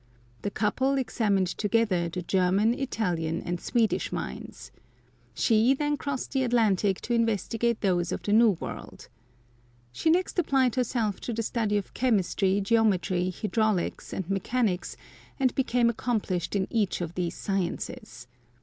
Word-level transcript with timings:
The 0.41 0.49
couple 0.49 0.97
examined 0.97 1.45
together 1.49 2.09
the 2.09 2.23
German, 2.23 2.73
Italian, 2.73 3.39
and 3.43 3.61
Swedish 3.61 4.11
mines. 4.11 4.71
She 5.35 5.75
then 5.75 5.95
crossed 5.95 6.31
the 6.31 6.41
Atlantic 6.43 6.99
to 7.01 7.13
investigate 7.13 7.81
those 7.81 8.11
of 8.11 8.23
the 8.23 8.33
New 8.33 8.49
World. 8.59 9.09
She 9.91 10.09
next 10.09 10.39
applied 10.39 10.73
herself 10.73 11.19
to 11.19 11.33
the 11.33 11.43
study 11.43 11.77
of 11.77 11.93
chemistry, 11.93 12.59
g 12.61 12.73
eometry, 12.73 13.31
hydraulics, 13.31 14.11
and 14.11 14.27
mechanics, 14.27 14.97
and 15.39 15.53
became 15.53 15.87
accomplished 15.87 16.55
in 16.55 16.65
each 16.71 16.99
of 17.01 17.13
these 17.13 17.35
sciences. 17.37 18.25